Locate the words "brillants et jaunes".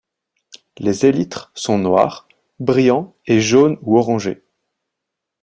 2.59-3.77